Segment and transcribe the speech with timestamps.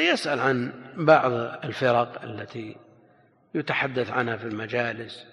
[0.00, 1.32] يسأل عن بعض
[1.64, 2.76] الفرق التي
[3.54, 5.24] يتحدث عنها في المجالس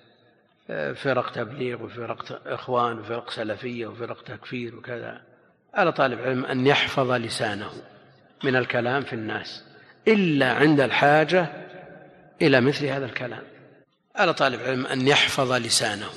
[0.95, 5.21] فرق تبليغ وفرق إخوان وفرق سلفية وفرق تكفير وكذا.
[5.73, 7.71] على طالب العلم أن يحفظ لسانه
[8.43, 9.63] من الكلام في الناس
[10.07, 11.47] إلا عند الحاجة
[12.41, 13.43] إلى مثل هذا الكلام.
[14.15, 16.09] على طالب العلم أن يحفظ لسانه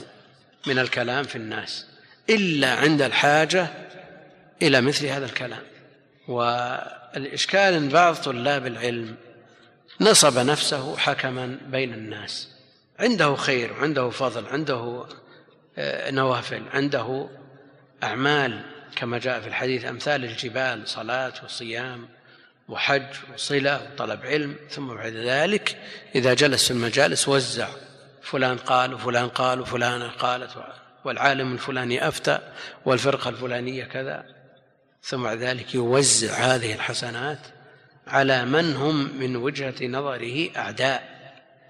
[0.67, 1.87] من الكلام في الناس
[2.31, 3.67] إلا عند الحاجة
[4.63, 5.63] إلى مثل هذا الكلام.
[6.29, 9.17] والإشكال أن بعض طلاب العلم
[10.01, 12.49] نصب نفسه حكما بين الناس.
[12.99, 15.05] عنده خير عنده فضل عنده
[15.79, 17.29] آه، نوافل عنده
[18.03, 18.61] أعمال
[18.97, 22.09] كما جاء في الحديث أمثال الجبال صلاة وصيام
[22.69, 24.57] وحج وصلة وطلب علم.
[24.71, 25.77] ثم بعد ذلك
[26.15, 27.69] إذا جلس في المجالس وزع
[28.23, 30.51] فلان قال وفلان قال وفلانة قالت
[31.05, 32.39] والعالم الفلاني أفتى
[32.85, 34.42] والفرقة الفلانية كذا.
[35.03, 37.39] ثم بعد ذلك يوزع هذه الحسنات
[38.07, 41.13] على من هم من وجهة نظره أعداء.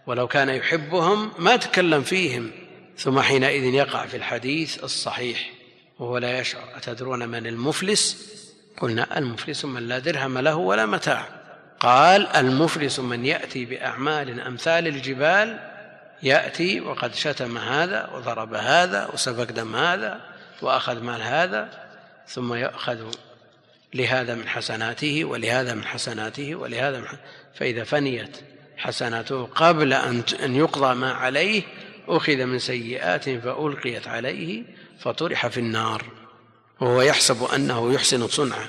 [0.07, 2.51] ولو كان يحبهم ما تكلم فيهم
[2.99, 5.51] ثم حينئذ يقع في الحديث الصحيح
[5.99, 6.77] وهو لا يشعر.
[6.77, 8.33] أتدرون من المفلس؟
[8.81, 11.29] قلنا المفلس من لا درهم له ولا متاع.
[11.81, 15.59] قال المفلس من يأتي بأعمال أمثال الجبال
[16.23, 20.21] يأتي وقد شتم هذا وضرب هذا وسفك دم هذا
[20.63, 21.92] وأخذ مال هذا.
[22.29, 22.99] ثم يأخذ
[23.95, 28.37] لهذا من حسناته ولهذا من حسناته ولهذا من حسناته فإذا فنيت
[28.77, 31.63] حسناته قبل أن يقضى ما عليه
[32.09, 34.63] أخذ من سيئات فألقيت عليه
[35.01, 36.05] فطرح في النار.
[36.81, 38.69] وهو يحسب أنه يحسن صنعه.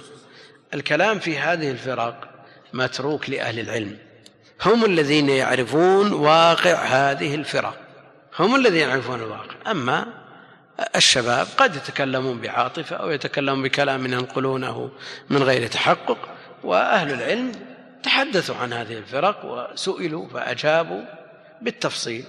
[0.74, 2.30] الكلام في هذه الفرق
[2.74, 3.98] متروك لأهل العلم.
[4.66, 7.78] هم الذين يعرفون واقع هذه الفرق
[8.40, 9.56] هم الذين يعرفون الواقع.
[9.72, 10.22] أما
[10.95, 14.91] الشباب قد يتكلمون بعاطفة أو يتكلمون بكلام ينقلونه
[15.29, 16.29] من غير تحقق
[16.63, 17.52] وأهل العلم
[18.03, 21.01] تحدثوا عن هذه الفرق وسئلوا فأجابوا
[21.61, 22.25] بالتفصيل.